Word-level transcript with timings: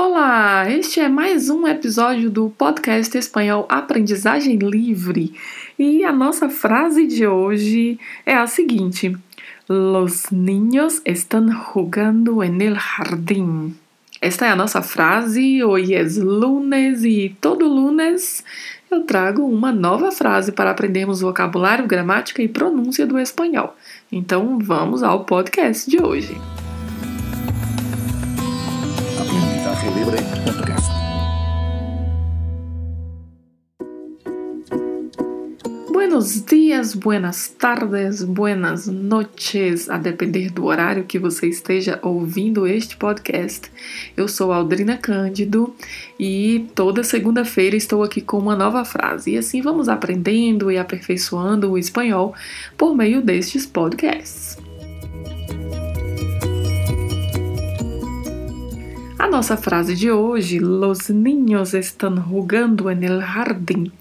Olá, 0.00 0.70
este 0.70 1.00
é 1.00 1.08
mais 1.08 1.50
um 1.50 1.66
episódio 1.66 2.30
do 2.30 2.50
podcast 2.50 3.18
espanhol 3.18 3.66
Aprendizagem 3.68 4.56
Livre 4.56 5.34
e 5.76 6.04
a 6.04 6.12
nossa 6.12 6.48
frase 6.48 7.04
de 7.04 7.26
hoje 7.26 7.98
é 8.24 8.36
a 8.36 8.46
seguinte: 8.46 9.16
Los 9.68 10.30
niños 10.30 11.02
están 11.04 11.52
jugando 11.52 12.44
en 12.44 12.60
el 12.60 12.76
jardín. 12.76 13.74
Esta 14.20 14.46
é 14.46 14.50
a 14.50 14.56
nossa 14.56 14.82
frase. 14.82 15.64
Hoje 15.64 15.96
é 15.96 16.04
lunes 16.04 17.02
e 17.02 17.36
todo 17.40 17.66
lunes 17.66 18.44
eu 18.88 19.02
trago 19.02 19.42
uma 19.42 19.72
nova 19.72 20.12
frase 20.12 20.52
para 20.52 20.70
aprendermos 20.70 21.22
vocabulário, 21.22 21.88
gramática 21.88 22.40
e 22.40 22.46
pronúncia 22.46 23.04
do 23.04 23.18
espanhol. 23.18 23.76
Então 24.12 24.60
vamos 24.60 25.02
ao 25.02 25.24
podcast 25.24 25.90
de 25.90 26.00
hoje. 26.00 26.36
Buenos 35.90 36.44
dias, 36.44 36.94
buenas 36.94 37.48
tardes, 37.48 38.22
buenas 38.22 38.86
noches, 38.86 39.88
a 39.88 39.96
depender 39.98 40.50
do 40.50 40.66
horário 40.66 41.04
que 41.04 41.18
você 41.18 41.46
esteja 41.46 41.98
ouvindo 42.02 42.66
este 42.66 42.96
podcast. 42.96 43.70
Eu 44.16 44.28
sou 44.28 44.52
Aldrina 44.52 44.96
Cândido 44.96 45.74
e 46.18 46.66
toda 46.74 47.02
segunda-feira 47.02 47.76
estou 47.76 48.02
aqui 48.02 48.20
com 48.20 48.38
uma 48.38 48.56
nova 48.56 48.84
frase. 48.84 49.32
E 49.32 49.38
assim 49.38 49.62
vamos 49.62 49.88
aprendendo 49.88 50.70
e 50.70 50.76
aperfeiçoando 50.76 51.70
o 51.70 51.78
espanhol 51.78 52.34
por 52.76 52.96
meio 52.96 53.22
destes 53.22 53.64
podcasts. 53.64 54.67
A 59.28 59.30
nossa 59.30 59.58
frase 59.58 59.94
de 59.94 60.10
hoje, 60.10 60.58
Los 60.58 61.10
niños 61.10 61.74
están 61.74 62.16
jugando 62.16 62.90
en 62.90 63.04
el 63.04 63.20
jardín, 63.20 63.92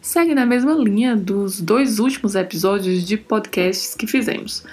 segue 0.00 0.34
na 0.34 0.44
mesma 0.44 0.74
linha 0.74 1.14
dos 1.14 1.60
dois 1.60 2.00
últimos 2.00 2.34
episódios 2.34 3.06
de 3.06 3.16
podcasts 3.16 3.94
que 3.94 4.08
fizemos. 4.08 4.64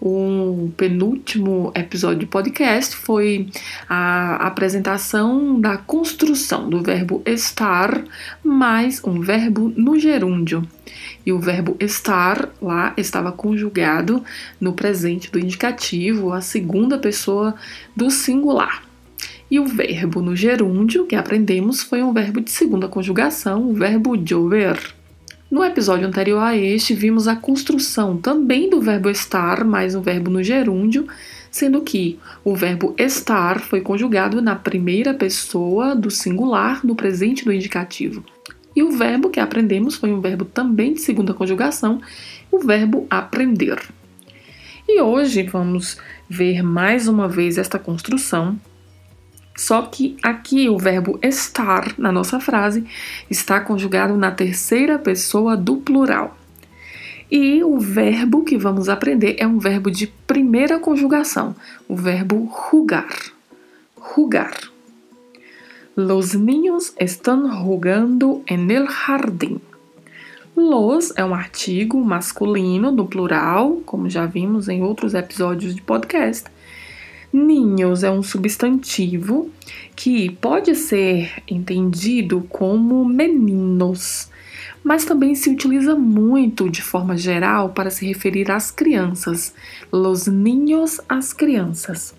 O 0.00 0.70
penúltimo 0.78 1.72
episódio 1.74 2.20
de 2.20 2.26
podcast 2.26 2.96
foi 2.96 3.50
a 3.86 4.36
apresentação 4.46 5.60
da 5.60 5.76
construção 5.76 6.70
do 6.70 6.82
verbo 6.82 7.20
estar 7.26 8.02
mais 8.42 9.04
um 9.04 9.20
verbo 9.20 9.70
no 9.76 9.98
gerúndio. 9.98 10.66
E 11.26 11.34
o 11.34 11.38
verbo 11.38 11.76
estar 11.78 12.48
lá 12.62 12.94
estava 12.96 13.30
conjugado 13.30 14.24
no 14.58 14.72
presente 14.72 15.30
do 15.30 15.38
indicativo, 15.38 16.32
a 16.32 16.40
segunda 16.40 16.96
pessoa 16.96 17.54
do 17.94 18.10
singular. 18.10 18.89
E 19.50 19.58
o 19.58 19.66
verbo 19.66 20.22
no 20.22 20.36
gerúndio 20.36 21.06
que 21.06 21.16
aprendemos 21.16 21.82
foi 21.82 22.02
um 22.04 22.12
verbo 22.12 22.40
de 22.40 22.52
segunda 22.52 22.86
conjugação, 22.86 23.68
o 23.68 23.74
verbo 23.74 24.14
llover. 24.14 24.78
No 25.50 25.64
episódio 25.64 26.06
anterior 26.06 26.38
a 26.38 26.56
este, 26.56 26.94
vimos 26.94 27.26
a 27.26 27.34
construção 27.34 28.16
também 28.16 28.70
do 28.70 28.80
verbo 28.80 29.10
estar 29.10 29.64
mais 29.64 29.96
um 29.96 30.00
verbo 30.00 30.30
no 30.30 30.40
gerúndio, 30.40 31.08
sendo 31.50 31.80
que 31.80 32.16
o 32.44 32.54
verbo 32.54 32.94
estar 32.96 33.58
foi 33.58 33.80
conjugado 33.80 34.40
na 34.40 34.54
primeira 34.54 35.12
pessoa 35.12 35.96
do 35.96 36.12
singular 36.12 36.86
no 36.86 36.94
presente 36.94 37.44
do 37.44 37.52
indicativo. 37.52 38.24
E 38.76 38.84
o 38.84 38.92
verbo 38.92 39.30
que 39.30 39.40
aprendemos 39.40 39.96
foi 39.96 40.12
um 40.12 40.20
verbo 40.20 40.44
também 40.44 40.94
de 40.94 41.00
segunda 41.00 41.34
conjugação, 41.34 42.00
o 42.52 42.60
verbo 42.60 43.04
aprender. 43.10 43.80
E 44.88 45.00
hoje 45.00 45.42
vamos 45.42 45.98
ver 46.28 46.62
mais 46.62 47.08
uma 47.08 47.26
vez 47.26 47.58
esta 47.58 47.80
construção 47.80 48.56
só 49.60 49.82
que 49.82 50.16
aqui 50.22 50.70
o 50.70 50.78
verbo 50.78 51.18
estar 51.22 51.92
na 51.98 52.10
nossa 52.10 52.40
frase 52.40 52.82
está 53.28 53.60
conjugado 53.60 54.16
na 54.16 54.30
terceira 54.30 54.98
pessoa 54.98 55.54
do 55.54 55.76
plural. 55.76 56.34
E 57.30 57.62
o 57.62 57.78
verbo 57.78 58.42
que 58.42 58.56
vamos 58.56 58.88
aprender 58.88 59.36
é 59.38 59.46
um 59.46 59.58
verbo 59.58 59.90
de 59.90 60.06
primeira 60.26 60.78
conjugação, 60.78 61.54
o 61.86 61.94
verbo 61.94 62.50
jugar. 62.70 63.14
Jugar. 64.14 64.56
Los 65.94 66.32
niños 66.34 66.94
están 66.98 67.46
jugando 67.62 68.42
en 68.46 68.70
el 68.70 68.86
jardín. 68.86 69.60
Los 70.56 71.12
é 71.16 71.24
um 71.24 71.34
artigo 71.34 72.02
masculino 72.02 72.90
do 72.90 73.04
plural, 73.04 73.82
como 73.84 74.08
já 74.08 74.24
vimos 74.24 74.70
em 74.70 74.82
outros 74.82 75.12
episódios 75.12 75.74
de 75.74 75.82
podcast 75.82 76.48
Ninhos 77.32 78.02
é 78.02 78.10
um 78.10 78.22
substantivo 78.22 79.50
que 79.94 80.30
pode 80.30 80.74
ser 80.74 81.32
entendido 81.46 82.44
como 82.48 83.04
meninos, 83.04 84.28
mas 84.82 85.04
também 85.04 85.34
se 85.36 85.48
utiliza 85.48 85.94
muito 85.94 86.68
de 86.68 86.82
forma 86.82 87.16
geral 87.16 87.68
para 87.68 87.90
se 87.90 88.04
referir 88.04 88.50
às 88.50 88.72
crianças. 88.72 89.54
Los 89.92 90.26
niños, 90.26 91.00
as 91.08 91.32
crianças. 91.32 92.14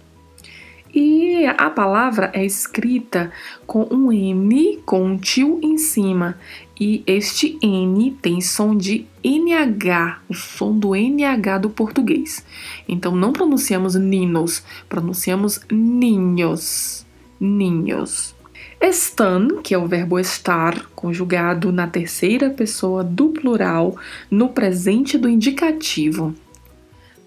E 0.94 1.46
a 1.46 1.70
palavra 1.70 2.32
é 2.34 2.46
escrita 2.46 3.32
com 3.66 3.88
um 3.92 4.12
N 4.12 4.78
com 4.86 5.04
um 5.06 5.18
tio 5.18 5.60
em 5.62 5.78
cima. 5.78 6.38
E 6.84 7.04
este 7.06 7.60
N 7.62 8.10
tem 8.24 8.42
som 8.42 8.76
de 8.76 9.06
NH, 9.24 10.22
o 10.28 10.34
som 10.34 10.76
do 10.76 10.96
NH 10.96 11.60
do 11.62 11.70
português. 11.70 12.44
Então 12.90 13.16
não 13.16 13.32
pronunciamos 13.32 13.94
ninos, 13.94 14.64
pronunciamos 14.90 15.60
ninhos. 15.72 17.06
Ninhos. 17.40 18.34
Estão, 18.82 19.62
que 19.62 19.76
é 19.76 19.78
o 19.78 19.86
verbo 19.86 20.18
estar, 20.18 20.88
conjugado 20.96 21.72
na 21.72 21.86
terceira 21.86 22.50
pessoa 22.50 23.04
do 23.04 23.30
plural, 23.30 23.96
no 24.32 24.50
presente 24.50 25.20
do 25.20 25.30
indicativo. 25.30 26.34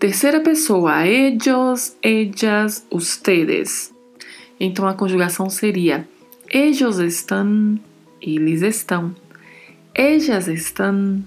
Terceira 0.01 0.41
pessoa, 0.41 1.07
ellos, 1.07 1.97
ellas, 2.03 2.85
ustedes. 2.91 3.95
Então 4.59 4.85
a 4.89 4.95
conjugação 4.95 5.49
seria: 5.49 6.09
ellos 6.53 6.99
estão, 6.99 7.79
eles 8.21 8.61
estão. 8.63 9.15
Ellas 9.95 10.49
estão, 10.49 11.25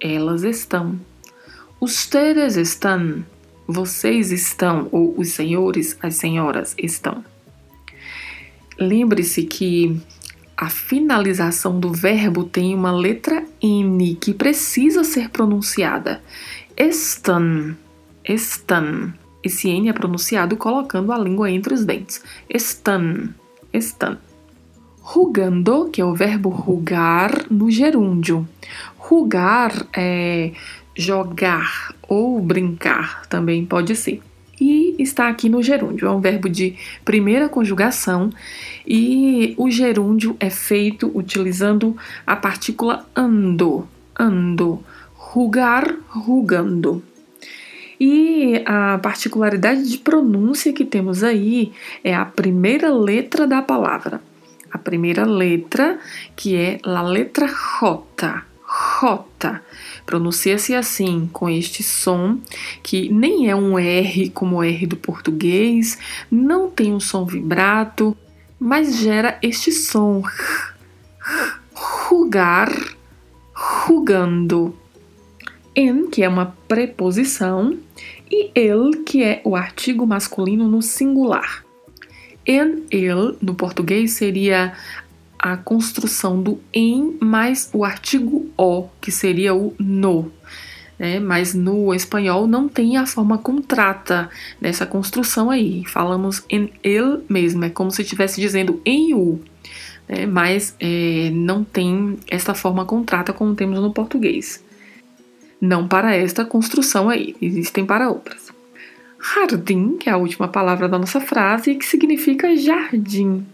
elas 0.00 0.42
estão. 0.42 0.98
Ustedes 1.80 2.56
estão, 2.56 3.24
vocês 3.66 4.30
estão, 4.30 4.88
ou 4.92 5.18
os 5.18 5.30
senhores, 5.30 5.96
as 6.02 6.16
senhoras 6.16 6.74
estão. 6.78 7.24
Lembre-se 8.78 9.44
que 9.44 10.00
a 10.56 10.68
finalização 10.68 11.80
do 11.80 11.92
verbo 11.92 12.44
tem 12.44 12.74
uma 12.74 12.92
letra 12.92 13.44
N 13.62 14.14
que 14.16 14.34
precisa 14.34 15.02
ser 15.02 15.30
pronunciada. 15.30 16.22
Estão 16.76 17.76
Estão. 18.26 19.12
Esse 19.42 19.68
N 19.68 19.90
é 19.90 19.92
pronunciado 19.92 20.56
colocando 20.56 21.12
a 21.12 21.18
língua 21.18 21.50
entre 21.50 21.74
os 21.74 21.84
dentes. 21.84 22.22
Estão. 22.48 23.28
Estão. 23.70 24.16
Rugando, 25.06 25.90
que 25.90 26.00
é 26.00 26.04
o 26.04 26.14
verbo 26.14 26.48
rugar 26.48 27.44
no 27.50 27.70
gerúndio. 27.70 28.48
Rugar 28.96 29.86
é 29.92 30.52
jogar 30.96 31.94
ou 32.08 32.40
brincar, 32.40 33.26
também 33.26 33.66
pode 33.66 33.94
ser. 33.96 34.22
E 34.58 34.96
está 34.98 35.28
aqui 35.28 35.50
no 35.50 35.62
gerúndio, 35.62 36.08
é 36.08 36.10
um 36.10 36.22
verbo 36.22 36.48
de 36.48 36.76
primeira 37.04 37.50
conjugação 37.50 38.30
e 38.86 39.54
o 39.58 39.70
gerúndio 39.70 40.38
é 40.40 40.48
feito 40.48 41.12
utilizando 41.14 41.94
a 42.26 42.34
partícula 42.34 43.06
ando, 43.14 43.86
ando, 44.18 44.82
rugar, 45.12 45.94
rugando. 46.08 47.04
E 48.00 48.62
a 48.64 48.98
particularidade 49.02 49.86
de 49.86 49.98
pronúncia 49.98 50.72
que 50.72 50.86
temos 50.86 51.22
aí 51.22 51.72
é 52.02 52.14
a 52.14 52.24
primeira 52.24 52.90
letra 52.90 53.46
da 53.46 53.60
palavra. 53.60 54.22
A 54.74 54.78
primeira 54.78 55.24
letra, 55.24 56.00
que 56.34 56.56
é 56.56 56.80
a 56.82 57.00
letra 57.00 57.46
J. 57.46 58.42
J. 59.00 59.62
Pronuncia-se 60.04 60.74
assim, 60.74 61.30
com 61.32 61.48
este 61.48 61.84
som, 61.84 62.40
que 62.82 63.08
nem 63.08 63.48
é 63.48 63.54
um 63.54 63.78
R 63.78 64.30
como 64.30 64.56
o 64.56 64.64
R 64.64 64.84
do 64.84 64.96
português, 64.96 65.96
não 66.28 66.68
tem 66.68 66.92
um 66.92 66.98
som 66.98 67.24
vibrato, 67.24 68.16
mas 68.58 68.96
gera 68.96 69.38
este 69.40 69.70
som. 69.70 70.24
Rugar, 71.72 72.68
rugando 73.54 74.76
en, 75.76 76.08
que 76.10 76.24
é 76.24 76.28
uma 76.28 76.56
preposição, 76.66 77.78
e 78.28 78.50
el, 78.56 79.04
que 79.04 79.22
é 79.22 79.40
o 79.44 79.54
artigo 79.54 80.04
masculino 80.04 80.68
no 80.68 80.82
singular. 80.82 81.63
En 82.46 82.84
el, 82.90 83.36
no 83.40 83.54
português, 83.54 84.12
seria 84.12 84.74
a 85.38 85.56
construção 85.56 86.42
do 86.42 86.60
em 86.72 87.16
mais 87.20 87.70
o 87.72 87.84
artigo 87.84 88.50
o, 88.56 88.88
que 89.00 89.10
seria 89.10 89.54
o 89.54 89.74
no. 89.78 90.30
né? 90.98 91.18
mas 91.20 91.54
no 91.54 91.94
espanhol 91.94 92.46
não 92.46 92.68
tem 92.68 92.96
a 92.96 93.06
forma 93.06 93.38
contrata 93.38 94.30
nessa 94.60 94.86
construção 94.86 95.50
aí. 95.50 95.84
Falamos 95.86 96.42
em 96.48 96.72
el 96.82 97.22
mesmo, 97.28 97.64
é 97.64 97.70
como 97.70 97.90
se 97.90 98.02
estivesse 98.02 98.40
dizendo 98.40 98.80
em 98.84 99.14
u, 99.14 99.40
né? 100.08 100.26
mas 100.26 100.74
é, 100.80 101.30
não 101.32 101.64
tem 101.64 102.16
essa 102.28 102.54
forma 102.54 102.84
contrata 102.84 103.32
como 103.32 103.54
temos 103.54 103.80
no 103.80 103.92
português. 103.92 104.62
Não 105.60 105.88
para 105.88 106.14
esta 106.14 106.44
construção 106.44 107.08
aí, 107.08 107.34
existem 107.40 107.86
para 107.86 108.10
outras. 108.10 108.52
Jardim, 109.24 109.96
que 109.96 110.10
é 110.10 110.12
a 110.12 110.18
última 110.18 110.48
palavra 110.48 110.86
da 110.86 110.98
nossa 110.98 111.20
frase, 111.20 111.74
que 111.76 111.86
significa 111.86 112.54
jardim. 112.56 113.46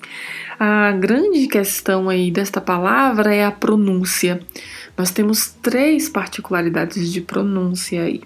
A 0.59 0.91
grande 0.93 1.47
questão 1.47 2.09
aí 2.09 2.31
desta 2.31 2.61
palavra 2.61 3.33
é 3.33 3.45
a 3.45 3.53
pronúncia. 3.53 4.41
Nós 4.97 5.13
temos 5.13 5.55
três 5.63 6.09
particularidades 6.09 7.13
de 7.13 7.21
pronúncia 7.21 8.03
aí. 8.03 8.21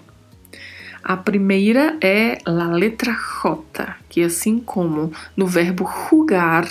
A 1.03 1.15
primeira 1.15 1.95
é 2.01 2.39
a 2.43 2.51
letra 2.51 3.15
J, 3.43 3.95
que 4.09 4.23
assim 4.23 4.57
como 4.57 5.13
no 5.37 5.45
verbo 5.45 5.83
rugar, 5.83 6.67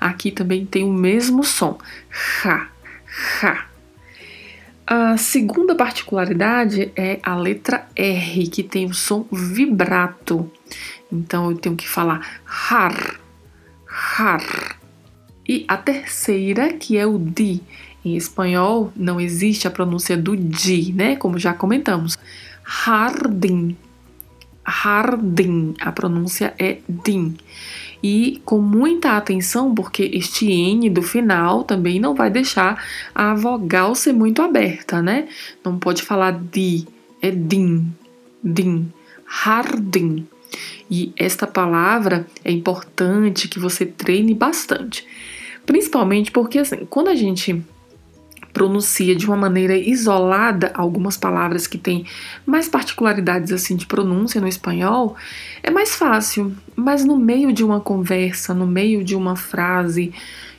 aqui 0.00 0.32
também 0.32 0.66
tem 0.66 0.82
o 0.82 0.92
mesmo 0.92 1.44
som, 1.44 1.78
ha, 2.44 2.68
ha. 3.40 3.75
A 4.86 5.16
segunda 5.16 5.74
particularidade 5.74 6.92
é 6.94 7.18
a 7.20 7.34
letra 7.34 7.88
R, 7.96 8.46
que 8.46 8.62
tem 8.62 8.86
o 8.86 8.94
som 8.94 9.26
vibrato. 9.32 10.48
Então 11.10 11.50
eu 11.50 11.56
tenho 11.56 11.74
que 11.74 11.88
falar 11.88 12.40
har, 12.44 13.18
har. 13.88 14.78
E 15.48 15.64
a 15.66 15.76
terceira, 15.76 16.72
que 16.72 16.96
é 16.96 17.04
o 17.04 17.18
di. 17.18 17.60
Em 18.04 18.16
espanhol 18.16 18.92
não 18.94 19.20
existe 19.20 19.66
a 19.66 19.72
pronúncia 19.72 20.16
do 20.16 20.36
di, 20.36 20.92
né? 20.92 21.16
Como 21.16 21.36
já 21.36 21.52
comentamos. 21.52 22.16
Jardim, 22.64 23.76
jardim. 24.64 25.74
A 25.80 25.90
pronúncia 25.90 26.54
é 26.60 26.78
din 26.88 27.36
e 28.02 28.40
com 28.44 28.60
muita 28.60 29.16
atenção, 29.16 29.74
porque 29.74 30.10
este 30.12 30.50
N 30.50 30.88
do 30.90 31.02
final 31.02 31.64
também 31.64 31.98
não 31.98 32.14
vai 32.14 32.30
deixar 32.30 32.84
a 33.14 33.34
vogal 33.34 33.94
ser 33.94 34.12
muito 34.12 34.42
aberta, 34.42 35.02
né? 35.02 35.28
Não 35.64 35.78
pode 35.78 36.02
falar 36.02 36.32
di, 36.32 36.86
é 37.20 37.30
din, 37.30 37.86
din, 38.42 38.92
jardim. 39.28 40.26
E 40.90 41.12
esta 41.16 41.46
palavra 41.46 42.26
é 42.44 42.52
importante 42.52 43.48
que 43.48 43.58
você 43.58 43.84
treine 43.84 44.34
bastante. 44.34 45.06
Principalmente 45.64 46.30
porque, 46.30 46.60
assim, 46.60 46.86
quando 46.88 47.08
a 47.08 47.14
gente 47.14 47.60
pronuncia 48.56 49.14
de 49.14 49.26
uma 49.26 49.36
maneira 49.36 49.76
isolada 49.76 50.72
algumas 50.72 51.14
palavras 51.14 51.66
que 51.66 51.76
têm 51.76 52.06
mais 52.46 52.66
particularidades 52.66 53.52
assim 53.52 53.76
de 53.76 53.84
pronúncia 53.84 54.40
no 54.40 54.48
espanhol, 54.48 55.14
é 55.62 55.70
mais 55.70 55.94
fácil. 55.94 56.56
Mas 56.74 57.04
no 57.04 57.18
meio 57.18 57.52
de 57.52 57.62
uma 57.62 57.80
conversa, 57.80 58.54
no 58.54 58.66
meio 58.66 59.04
de 59.04 59.14
uma 59.14 59.36
frase 59.36 60.10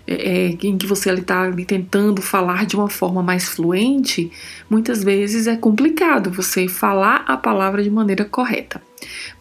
é, 0.05 0.13
é 0.13 0.57
em 0.61 0.77
que 0.77 0.85
você 0.85 1.11
está 1.11 1.51
tentando 1.65 2.21
falar 2.21 2.67
de 2.67 2.75
uma 2.75 2.87
forma 2.87 3.23
mais 3.23 3.49
fluente, 3.49 4.31
muitas 4.69 5.03
vezes 5.03 5.47
é 5.47 5.57
complicado 5.57 6.29
você 6.29 6.67
falar 6.67 7.25
a 7.27 7.35
palavra 7.35 7.81
de 7.81 7.89
maneira 7.89 8.25
correta. 8.25 8.79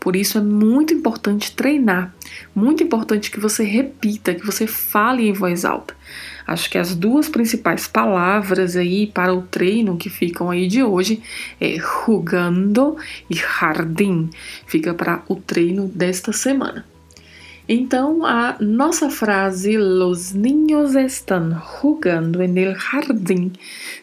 Por 0.00 0.16
isso 0.16 0.38
é 0.38 0.40
muito 0.40 0.94
importante 0.94 1.54
treinar, 1.54 2.14
muito 2.54 2.82
importante 2.82 3.30
que 3.30 3.38
você 3.38 3.64
repita, 3.64 4.34
que 4.34 4.46
você 4.46 4.66
fale 4.66 5.28
em 5.28 5.32
voz 5.34 5.62
alta. 5.66 5.94
Acho 6.46 6.70
que 6.70 6.78
as 6.78 6.94
duas 6.94 7.28
principais 7.28 7.88
palavras 7.88 8.76
aí 8.76 9.06
para 9.06 9.34
o 9.34 9.42
treino 9.42 9.96
que 9.96 10.08
ficam 10.08 10.50
aí 10.50 10.68
de 10.68 10.82
hoje 10.82 11.20
é 11.60 11.76
jugando 11.76 12.96
e 13.28 13.34
jardim. 13.34 14.30
Fica 14.66 14.94
para 14.94 15.22
o 15.28 15.36
treino 15.36 15.88
desta 15.88 16.32
semana. 16.32 16.84
Então, 17.68 18.24
a 18.24 18.56
nossa 18.60 19.10
frase 19.10 19.76
Los 19.76 20.32
niños 20.32 20.94
están 20.94 21.52
jugando 21.52 22.40
en 22.40 22.56
el 22.58 22.76
jardín 22.76 23.50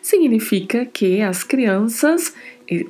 significa 0.01 0.85
que 0.85 1.21
as 1.21 1.45
crianças, 1.45 2.33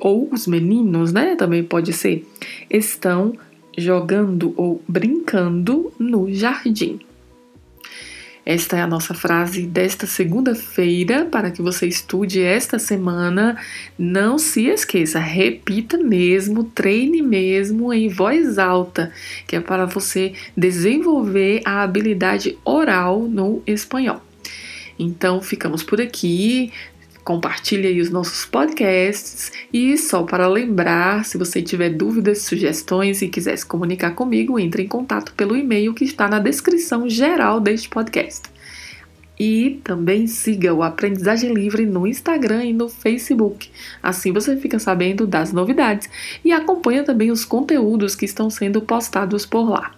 ou 0.00 0.28
os 0.32 0.48
meninos, 0.48 1.12
né? 1.12 1.36
Também 1.36 1.62
pode 1.62 1.92
ser, 1.92 2.26
estão 2.68 3.34
jogando 3.78 4.52
ou 4.56 4.82
brincando 4.88 5.92
no 5.96 6.32
jardim. 6.32 6.98
Esta 8.46 8.76
é 8.76 8.82
a 8.82 8.86
nossa 8.86 9.14
frase 9.14 9.62
desta 9.62 10.06
segunda-feira 10.06 11.24
para 11.24 11.50
que 11.50 11.62
você 11.62 11.86
estude 11.86 12.42
esta 12.42 12.78
semana. 12.78 13.56
Não 13.98 14.38
se 14.38 14.66
esqueça, 14.66 15.18
repita 15.18 15.96
mesmo, 15.96 16.62
treine 16.62 17.22
mesmo 17.22 17.90
em 17.90 18.08
voz 18.08 18.58
alta, 18.58 19.10
que 19.46 19.56
é 19.56 19.60
para 19.60 19.86
você 19.86 20.34
desenvolver 20.54 21.62
a 21.64 21.82
habilidade 21.82 22.58
oral 22.66 23.22
no 23.22 23.62
espanhol. 23.66 24.20
Então, 24.98 25.40
ficamos 25.40 25.82
por 25.82 26.00
aqui. 26.00 26.70
Compartilhe 27.24 27.86
aí 27.86 28.00
os 28.02 28.10
nossos 28.10 28.44
podcasts 28.44 29.50
e 29.72 29.96
só 29.96 30.24
para 30.24 30.46
lembrar, 30.46 31.24
se 31.24 31.38
você 31.38 31.62
tiver 31.62 31.88
dúvidas, 31.88 32.42
sugestões 32.42 33.22
e 33.22 33.28
quiser 33.28 33.56
se 33.56 33.64
comunicar 33.64 34.10
comigo, 34.10 34.58
entre 34.58 34.82
em 34.82 34.86
contato 34.86 35.32
pelo 35.32 35.56
e-mail 35.56 35.94
que 35.94 36.04
está 36.04 36.28
na 36.28 36.38
descrição 36.38 37.08
geral 37.08 37.60
deste 37.60 37.88
podcast. 37.88 38.42
E 39.40 39.80
também 39.82 40.26
siga 40.26 40.74
o 40.74 40.82
Aprendizagem 40.82 41.54
Livre 41.54 41.86
no 41.86 42.06
Instagram 42.06 42.66
e 42.66 42.72
no 42.74 42.90
Facebook. 42.90 43.70
Assim 44.02 44.30
você 44.30 44.54
fica 44.58 44.78
sabendo 44.78 45.26
das 45.26 45.50
novidades 45.50 46.10
e 46.44 46.52
acompanha 46.52 47.04
também 47.04 47.30
os 47.30 47.46
conteúdos 47.46 48.14
que 48.14 48.26
estão 48.26 48.50
sendo 48.50 48.82
postados 48.82 49.46
por 49.46 49.70
lá. 49.70 49.94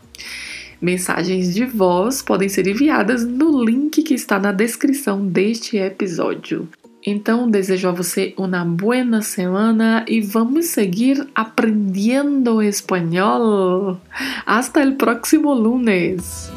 Mensagens 0.81 1.53
de 1.53 1.65
voz 1.65 2.23
podem 2.23 2.49
ser 2.49 2.69
enviadas 2.69 3.25
no 3.25 3.65
link 3.65 4.01
que 4.05 4.15
está 4.15 4.39
na 4.39 4.53
descrição 4.53 5.27
deste 5.27 5.77
episódio. 5.77 6.69
Então, 7.09 7.49
desejo 7.49 7.89
a 7.89 7.93
você 7.93 8.35
uma 8.37 8.65
boa 8.65 9.23
semana 9.23 10.05
e 10.09 10.21
vamos 10.21 10.67
seguir 10.67 11.25
aprendendo 11.37 12.61
espanhol. 12.61 14.01
Hasta 14.45 14.83
el 14.83 14.97
próximo 14.97 15.55
lunes. 15.55 16.51